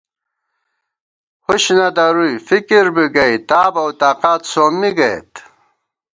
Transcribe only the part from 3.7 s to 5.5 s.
اؤ تاقات سومّی گئیت